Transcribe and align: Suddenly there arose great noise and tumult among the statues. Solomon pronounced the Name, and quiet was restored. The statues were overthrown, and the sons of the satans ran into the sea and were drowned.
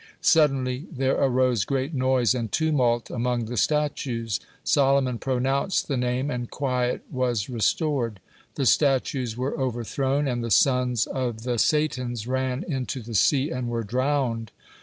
Suddenly 0.19 0.87
there 0.91 1.13
arose 1.15 1.63
great 1.63 1.93
noise 1.93 2.33
and 2.33 2.51
tumult 2.51 3.11
among 3.11 3.45
the 3.45 3.55
statues. 3.55 4.39
Solomon 4.63 5.19
pronounced 5.19 5.87
the 5.87 5.95
Name, 5.95 6.31
and 6.31 6.49
quiet 6.49 7.03
was 7.11 7.49
restored. 7.51 8.19
The 8.55 8.65
statues 8.65 9.37
were 9.37 9.55
overthrown, 9.59 10.27
and 10.27 10.43
the 10.43 10.49
sons 10.49 11.05
of 11.05 11.43
the 11.43 11.59
satans 11.59 12.25
ran 12.25 12.63
into 12.63 13.03
the 13.03 13.13
sea 13.13 13.51
and 13.51 13.69
were 13.69 13.83
drowned. 13.83 14.51